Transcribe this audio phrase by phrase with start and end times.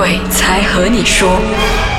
[0.00, 1.89] 鬼才和你说。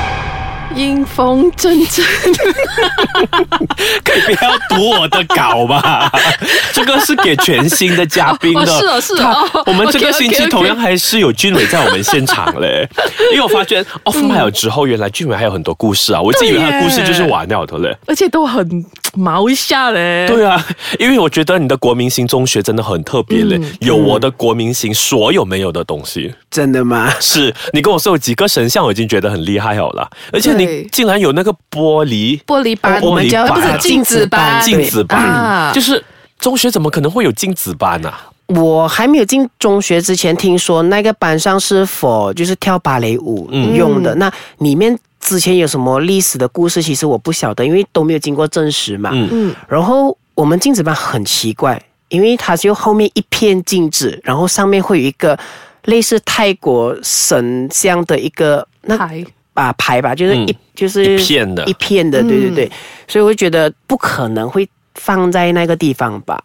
[0.75, 2.05] 阴风阵阵，
[4.03, 6.11] 可以不要读我的稿吧？
[6.73, 8.61] 这个是给全新的嘉宾的。
[8.61, 9.17] 哦是哦是哦
[9.51, 12.87] 他哦我们这个星期同样还是有俊伟在我们现场嘞。
[13.31, 16.21] 因为我发觉 off mic 之后，原来俊伟还有很多故事啊！
[16.21, 17.95] 我自己以为他的故事就是完了的嘞。
[18.07, 20.25] 而且都很毛一下嘞。
[20.27, 20.63] 对啊，
[20.99, 26.33] 因为我觉得你的国民型中学真的很特别嘞，嗯有我的国民型所有没有的东西。
[26.49, 27.11] 真的吗？
[27.19, 30.09] 是你跟我说有几个神像，我已经觉得很厉害好了。
[30.31, 30.87] 而且你对。
[30.91, 32.39] 竟然有那个玻璃。
[32.45, 35.71] 玻璃板，我们叫不是把镜子班， 镜子班，啊。
[35.73, 36.03] 就是
[36.39, 38.27] 中学怎么可能会有镜子班啊？
[38.47, 44.13] 我还没有进中学之前，听说那个班上是否就是跳芭蕾舞用的。
[44.15, 49.09] 那里面之前有什么历史的故事，其实我不晓得，因为都没有经过证实嘛。
[49.13, 49.29] 嗯。
[49.31, 55.37] 嗯，然后我们镜子班很奇怪，因为它就后面一片镜子，然后上面会有一个
[55.85, 61.63] 类似泰国神像的一个那牌啊牌吧，就是一、嗯就是一片的。
[61.65, 62.71] 一片的，对对对，
[63.07, 66.41] 所以我就觉得不可能会放在那个地方吧，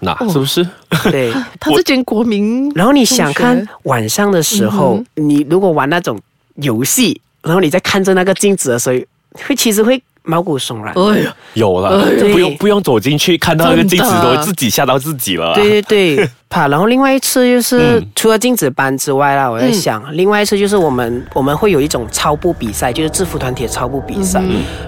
[0.00, 0.66] 那是不是？
[1.10, 1.32] 对。
[1.60, 6.20] 他是间国民，然后你想看晚上的时候，你如果玩那种
[6.56, 10.92] 游戏，然后你在看着那个镜子的时候，会其实会毛骨悚然。
[10.94, 15.54] 哎呀，有了，对不用不用走进去看到那个镜子，都会自己吓到自己了啊。
[15.54, 15.82] 对对
[16.16, 16.68] 对， 怕。
[16.68, 24.42] 然后另外一次就是、嗯除了镜子班之外啦，我在想，另外一次就是我们我们会有一种超步比赛，就是制服团体的超步比赛。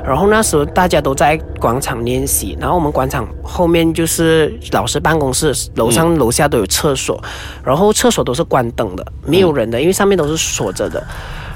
[0.04, 7.22] 然后那时候大家都在广场练习，然后我们广场后面就是老师办公室，楼上楼下都有厕所，
[7.64, 11.02] 然后厕所都是关灯的，没有人的，因为上面都是锁着的。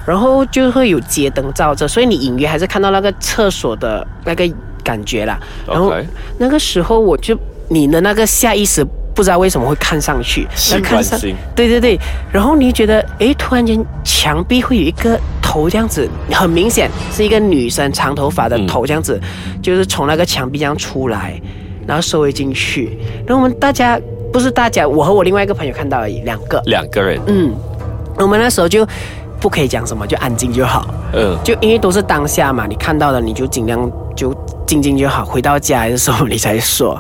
[0.06, 4.48] 然后就会有街灯照着，所以你隐约还是看到那个厕所的那个
[4.83, 5.38] 感觉啦。
[5.66, 5.92] 然后
[6.38, 7.38] 那个时候我就
[7.69, 11.36] 你的那个下意识不知道为什么会看上去，性看上关心。
[11.55, 11.98] 对对对，
[12.32, 19.21] 然后你就觉得诶，突然间墙壁会有一个头这样子，很明显是一个女生长头发的头这样子，
[19.62, 21.41] 就是从那个墙壁这样出来，
[21.86, 22.98] 然后收回进去。
[23.26, 23.98] 然后我们大家
[24.32, 27.54] 不是大家，我和我另外一个朋友看到而已，两个，两个人，嗯，
[28.19, 28.84] 我们那时候就
[29.44, 30.88] 不可以讲什么，就安静就好。
[31.12, 34.34] 嗯，就因为都是当下嘛，你看到了你就尽量就
[34.66, 36.99] 静静就好，回到家的时候你才说。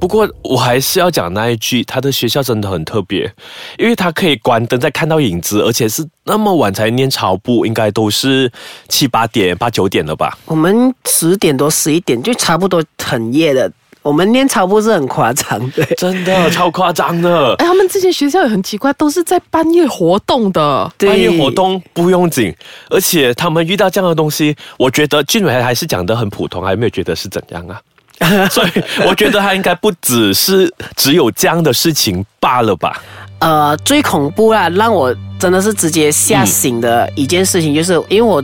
[0.00, 3.32] 不过我还是要讲那一句，他的学校真的很特别，
[3.78, 8.50] 因为他可以关灯再看到影子，而且是那么晚才念朝部，应该都是
[8.88, 10.36] 七八点、八九点了吧？
[10.46, 13.70] 我们十点多十一点就差不多很夜的，
[14.04, 15.84] 我们练操不是很夸张的。
[15.96, 17.54] 真的超夸张的。
[17.54, 20.92] 哎，他们这些学校也很奇怪，都是在半夜活动的。
[20.98, 22.54] 半夜活动不用紧，
[22.90, 27.80] 而且他们遇到这样的东西，我觉得俊伟还是讲的很普通，还没有觉得是怎样啊。
[28.48, 28.70] 所以
[29.08, 33.02] 我觉得他应该不只是只有这样的事情罢了吧？
[33.40, 38.42] 呃，最恐怖啦，让我真的是直接吓醒的一件事情，就是因为我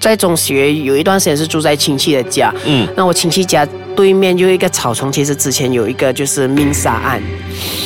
[0.00, 7.22] 在中学有一段时间是住在亲戚的家，嗯，那我亲戚家对面就有一个草丛，其实之前有一个就是命杀案，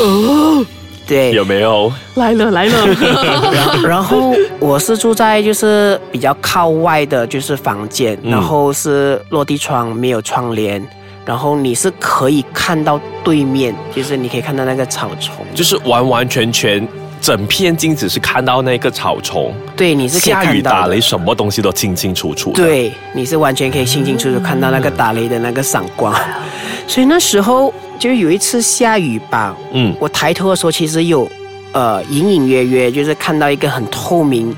[0.00, 0.64] 哦，
[1.06, 1.92] 对，有没有？
[2.14, 2.86] 来了来了，
[3.86, 10.84] 然后我是住在就是比较靠外的，就是房间，嗯然后是落地窗，没有窗帘，
[11.24, 16.86] 然后你是可以看到对面，就是你可以看到那个草丛，就是完完全全
[17.26, 26.14] 整片镜子是看到那个草丛，对，你是可以下雨看到的打雷，什么东西都清清楚楚。，对，你是完全可以清清楚楚看到那个打雷的那个闪光，
[26.86, 31.28] 所以那时候就有一次下雨吧，嗯，我抬头的时候其实有，
[31.72, 34.56] 呃，隐隐约约就是看到一个很透明，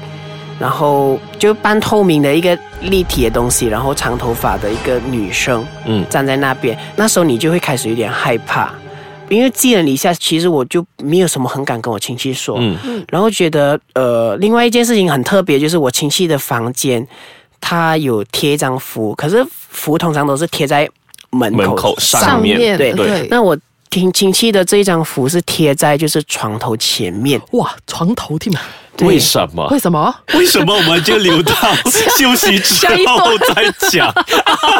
[0.58, 6.76] 然后就半透明的一个立体的东西，然后长头发的一个女生，嗯站在那边。
[6.96, 8.70] 那时候你就会开始有点害怕，
[9.28, 17.06] 因为记了你一下，其实我就没有什么很敢跟我亲戚说，嗯然后觉得呃，另外一件事情很特别，就是我亲戚的房间，
[17.60, 20.88] 他有贴一张符，可是符通常都是贴在
[21.30, 23.56] 门口门口上面对对，那我
[23.90, 28.60] 听亲戚的这一张符是贴在就是床头前面，哇，床头听吗？
[28.96, 29.68] 对为什么？
[29.70, 30.14] 为什么？
[30.34, 31.52] 为什么我们就留到
[32.18, 34.12] 休息之后再讲？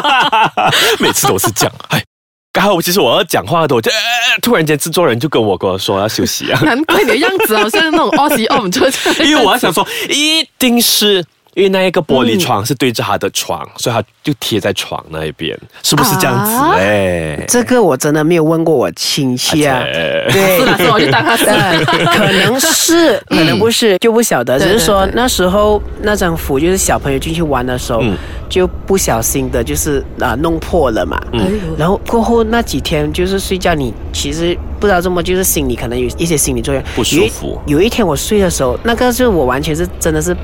[0.99, 1.73] 每次都是这样。
[1.87, 2.03] 哎，
[2.51, 3.97] 刚好其实我要讲话的，我就、呃、
[4.41, 8.85] 突然间制作人就跟我跟我说要休息啊，难怪你的样子好像那种 om，就
[9.23, 11.25] 因为我要想说，一定是。
[11.59, 16.51] 因为那一个玻璃窗是对着他的床，所以他就贴在床那一边，是不是这样子？
[16.51, 16.77] 啊？
[16.77, 17.43] 嘞？
[17.47, 19.83] 这个我真的没有问过我亲戚啊。
[19.83, 20.59] 哎对。
[20.59, 24.57] 是，啦，是我就当他可能是，可能不是，就不晓得。
[24.57, 28.17] 只是说对对那时候那张符就是小朋友进去玩的时候，嗯。
[28.49, 31.21] 就不小心的，就是啊、弄破了嘛。
[31.33, 37.61] 哎呦然后过后那几天就是睡觉，你其实不知道这么，就是心里可能有一些心理作用，不舒服。
[37.67, 40.35] 有一有一天我睡的时候，那个是我完全是真的是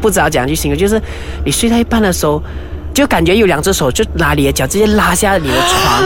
[0.00, 1.00] 不知道怎样去形容，就是
[1.44, 2.42] 你睡到一半的时候，
[2.94, 6.02] 就感觉有两只手就拉你的脚，直接拉下你的床，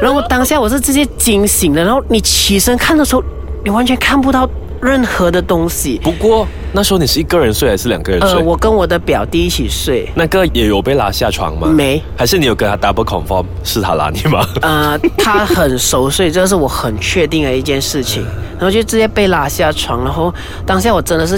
[0.00, 3.22] 然后当下我是直接惊醒的，然后你起身看的时候，
[3.64, 4.48] 你完全看不到
[4.80, 6.00] 任何的东西。
[6.02, 8.30] 不过那时候你是一个人睡还是两个人睡？
[8.32, 11.68] 呃，我跟我的表弟一起睡，那个也有被拉下床吗？
[11.68, 14.46] 没，还是你有跟他 double confirm 是他拉你吗？
[14.62, 18.24] 呃，他很熟睡，这是我很确定的一件事情。
[18.58, 20.32] 然后就直接被拉下床，然后
[20.64, 21.36] 当下我真的是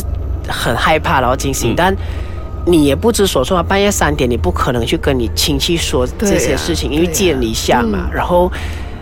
[0.48, 1.96] 很害怕，然后惊醒，嗯但
[2.66, 3.62] 你也不知所措啊。
[3.62, 8.08] 半夜三点，你不可能去跟你亲戚说这些事情，因为寄人篱下嘛。
[8.12, 8.50] 然后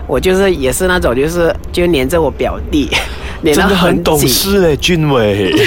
[0.07, 2.91] 我就是也是那种，就是就黏着我表弟，
[3.41, 4.19] 黏真的很懂。
[4.27, 5.53] 事哎，俊伟。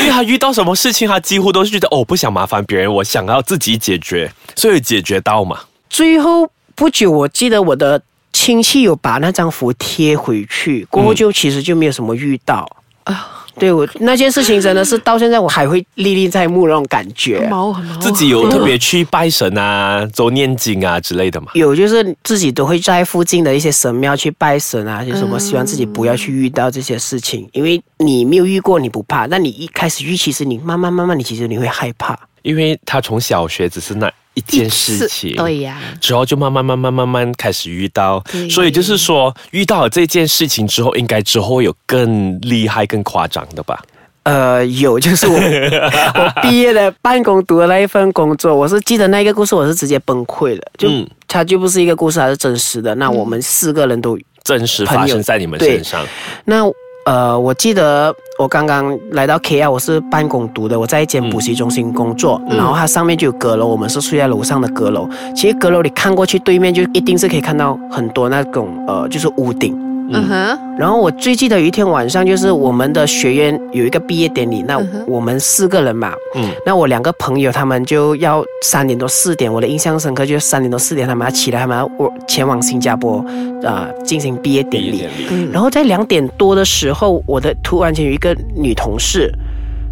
[0.00, 5.60] 因为他遇到什么事情，他几乎都是觉得哦，不想麻烦别人，我想要自己解决，所以解决到嘛。
[5.88, 12.68] 最后不久，我记得我的亲戚有把那张符贴回去，过后就其实就没有什么遇到。
[13.04, 17.46] 啊，对我那件事情真的是到现在我还会历历在目那种感觉。
[17.50, 17.96] 毛很毛。
[17.98, 21.48] 自己有特别去拜神啊、 做念经啊之类的嘛。
[21.54, 32.18] 有就是自己都会在附近的一些神庙去拜神啊，就是什么希望自己不要去遇到这些事情，因为你没有遇过你不怕，那你一开始遇，其实你慢慢慢慢你其实你会害怕。
[32.44, 43.82] 因为他从小学只是那一件事情，对呀，之后就慢慢慢慢慢慢开始遇到，所以就是说遇到了这件事情之后，应该之后会有更厉害、更夸张的吧？
[44.24, 45.34] 呃，有，就是我
[46.14, 51.08] 我毕业的办公读的那一份工作，我是记得那一个故事，我是直接崩溃了，就、嗯。
[51.26, 52.94] 它就不是一个故事，它是真实的。
[52.94, 56.06] 那我们四个人都真实发生在你们身上，
[56.44, 56.64] 那
[57.04, 65.06] 呃，我记得我刚刚来到 KL，我是办公读的，我在一间补习中心工作，嗯然后它上面就有阁楼，我们是睡在楼上的阁楼。
[65.36, 69.78] 其实阁楼你看过去对面就一定是可以看到很多那种呃，就是屋顶。
[70.10, 70.28] 嗯。
[70.28, 76.50] 哼，然后我最记得有一天晚上，就是我们的学院有一个毕业典礼，那我们四个人嘛，嗯。
[76.66, 83.24] 那我两个朋友他们就要三点多四点，我的印象深刻就是三点多四点他们要起来，他们要我前往新加坡，
[83.62, 84.98] 呃，进行毕业典礼。
[84.98, 85.26] 典礼。
[85.30, 85.50] 嗯。
[85.52, 89.32] 然后在两点多的时候，我的突然间有一个女同事，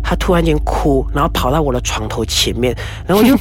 [0.02, 2.74] 她突然间哭，然后跑到我的床头前面，
[3.06, 3.34] 然后我就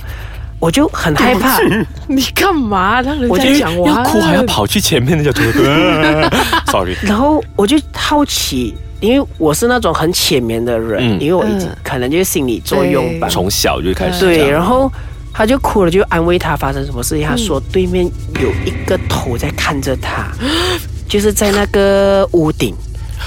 [0.62, 1.60] 我就很害怕，
[2.08, 3.88] 你干嘛让人家讲我？
[3.88, 5.32] 要哭还要跑去前面那就，
[6.72, 14.90] sorry，然后我就好奇，因为我是那种很浅眠的人，嗯因为我已经嗯可能就是心理作用吧，从小就开始对，然后。
[15.34, 17.26] 他就哭了，就安慰他发生什么事情。
[17.26, 18.06] 他说对面
[18.42, 20.28] 有一个头在看着他，
[21.08, 22.76] 就是在那个屋顶。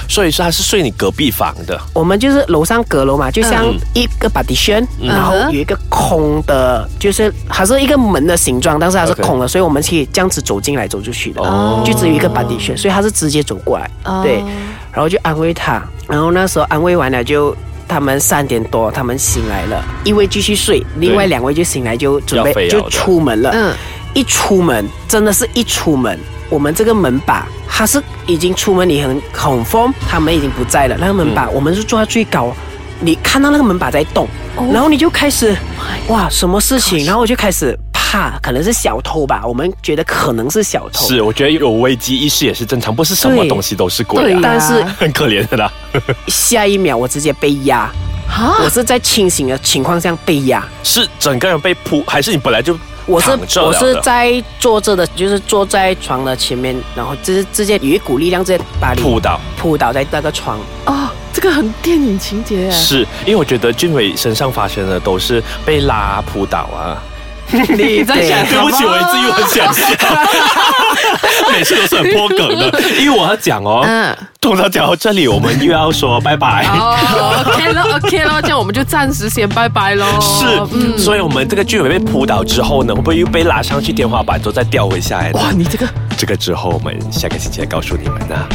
[0.09, 3.79] 所以说他是睡你隔壁房的，我们就是楼上阁楼嘛，就像嗯。
[3.95, 5.09] 一个 partition，、嗯。
[5.09, 11.83] 然后有一个空的，就是它是一个门的形状，但是它是空的，所以我们可以这样子走进来走出去的，哦。
[11.85, 14.23] 就只有一个 partition，所以他是直接走过来，哦。
[14.23, 14.43] 对，
[14.93, 17.57] 然后就安慰他，然后那时候安慰完了就。
[17.87, 23.51] 他们三点多，他们醒来了，一位继续睡，另外两位就醒来就准备就出门了。
[23.53, 23.75] 嗯，
[24.15, 26.19] 一出门，真的是一出门，
[26.55, 30.97] 我们这个门把它是已经出门，你很恐慌，他们已经不在了。
[31.01, 32.55] 那个门把、我们是坐在最高，
[33.01, 34.29] 你看到那个门把在动，
[34.73, 35.53] 然后你就开始
[36.07, 37.05] 哇，什么事情？
[37.05, 41.09] 然后我就开始怕，可能是小偷吧，我们觉得可能是小偷。
[41.09, 45.73] 是我觉得有危机意识也是正常，不是什么东西都是鬼啊，但是很可怜的啦。
[46.29, 47.91] 下一秒我直接被压，
[48.29, 50.65] 啊我是在清醒的情况下被压。
[50.85, 53.31] 是整个人被扑，还是你本来就我是
[53.61, 59.41] 我是在坐着的，就是坐在床的前面，然后就是直接有一股力量直接把你扑倒？
[59.59, 60.59] 扑倒在那个床。
[60.87, 62.71] 哦，这个很电影情节。
[62.71, 67.03] 是因为我觉得俊伟身上发生的都是被拉扑倒啊。
[67.77, 68.45] 你在想？
[68.47, 69.87] 对不起，我自己很想笑，
[71.53, 76.67] 每次都是很破梗的，因为我要讲哦，嗯，通常讲到这里，我们又要说拜拜。
[76.67, 76.97] 哦
[77.47, 80.05] ，OK 了，OK 了， 这样我们就暂时先拜拜喽。
[80.21, 85.39] 是，所以我们这个剧本被扑倒之后呢，会不会又被拉上去天花板之后再掉回下来呢？
[85.39, 88.49] 哇，你这个这个之后我们下个星期再告诉你们啊。